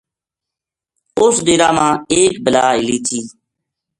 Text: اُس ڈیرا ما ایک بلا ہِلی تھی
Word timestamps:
اُس 1.21 1.35
ڈیرا 1.45 1.69
ما 1.77 1.87
ایک 2.13 2.33
بلا 2.43 2.65
ہِلی 2.77 2.97
تھی 3.05 3.19